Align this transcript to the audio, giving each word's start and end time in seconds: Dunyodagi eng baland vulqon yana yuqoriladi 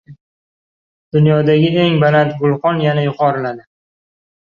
Dunyodagi 1.15 1.69
eng 1.83 1.99
baland 2.03 2.31
vulqon 2.39 2.81
yana 2.85 3.05
yuqoriladi 3.09 3.63